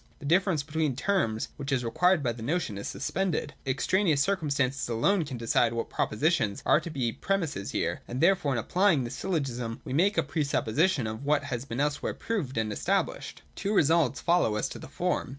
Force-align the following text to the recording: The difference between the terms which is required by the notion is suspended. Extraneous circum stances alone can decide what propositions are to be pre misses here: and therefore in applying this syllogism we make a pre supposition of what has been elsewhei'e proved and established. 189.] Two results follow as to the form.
The 0.17 0.25
difference 0.25 0.63
between 0.63 0.95
the 0.95 1.01
terms 1.03 1.49
which 1.57 1.71
is 1.71 1.85
required 1.85 2.23
by 2.23 2.31
the 2.31 2.41
notion 2.41 2.75
is 2.75 2.87
suspended. 2.87 3.53
Extraneous 3.67 4.19
circum 4.19 4.49
stances 4.49 4.89
alone 4.89 5.25
can 5.25 5.37
decide 5.37 5.73
what 5.73 5.91
propositions 5.91 6.63
are 6.65 6.79
to 6.79 6.89
be 6.89 7.11
pre 7.11 7.37
misses 7.37 7.69
here: 7.69 8.01
and 8.07 8.19
therefore 8.19 8.53
in 8.53 8.57
applying 8.57 9.03
this 9.03 9.13
syllogism 9.13 9.79
we 9.85 9.93
make 9.93 10.17
a 10.17 10.23
pre 10.23 10.43
supposition 10.43 11.05
of 11.05 11.23
what 11.23 11.43
has 11.43 11.65
been 11.65 11.77
elsewhei'e 11.77 12.17
proved 12.17 12.57
and 12.57 12.73
established. 12.73 13.43
189.] 13.49 13.51
Two 13.57 13.75
results 13.75 14.21
follow 14.21 14.55
as 14.55 14.67
to 14.69 14.79
the 14.79 14.87
form. 14.89 15.29